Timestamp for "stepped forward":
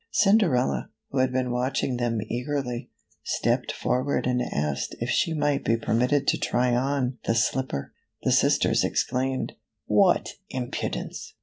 3.23-4.25